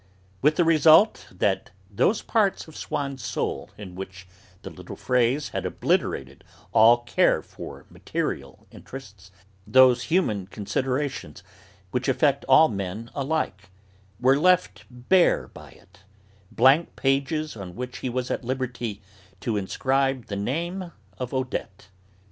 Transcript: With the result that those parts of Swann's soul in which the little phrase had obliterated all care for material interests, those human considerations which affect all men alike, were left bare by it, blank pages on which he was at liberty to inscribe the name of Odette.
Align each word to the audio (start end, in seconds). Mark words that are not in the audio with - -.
With 0.41 0.55
the 0.55 0.63
result 0.63 1.27
that 1.31 1.69
those 1.91 2.23
parts 2.23 2.67
of 2.67 2.75
Swann's 2.75 3.23
soul 3.23 3.69
in 3.77 3.93
which 3.93 4.25
the 4.63 4.71
little 4.71 4.95
phrase 4.95 5.49
had 5.49 5.63
obliterated 5.63 6.43
all 6.71 7.03
care 7.03 7.43
for 7.43 7.85
material 7.87 8.65
interests, 8.71 9.29
those 9.67 10.05
human 10.05 10.47
considerations 10.47 11.43
which 11.91 12.07
affect 12.09 12.43
all 12.45 12.67
men 12.67 13.11
alike, 13.13 13.69
were 14.19 14.39
left 14.39 14.85
bare 14.89 15.49
by 15.49 15.69
it, 15.69 15.99
blank 16.51 16.95
pages 16.95 17.55
on 17.55 17.75
which 17.75 17.99
he 17.99 18.09
was 18.09 18.31
at 18.31 18.43
liberty 18.43 19.03
to 19.41 19.55
inscribe 19.55 20.25
the 20.25 20.35
name 20.35 20.91
of 21.19 21.31
Odette. 21.31 21.89